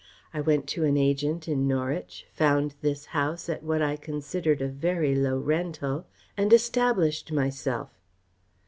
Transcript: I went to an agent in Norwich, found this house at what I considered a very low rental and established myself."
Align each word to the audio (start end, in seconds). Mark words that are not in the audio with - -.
I 0.33 0.41
went 0.41 0.65
to 0.69 0.83
an 0.83 0.97
agent 0.97 1.47
in 1.47 1.67
Norwich, 1.67 2.25
found 2.33 2.73
this 2.81 3.05
house 3.13 3.47
at 3.49 3.61
what 3.61 3.83
I 3.83 3.97
considered 3.97 4.59
a 4.59 4.67
very 4.67 5.13
low 5.13 5.37
rental 5.37 6.07
and 6.35 6.51
established 6.51 7.31
myself." 7.31 7.91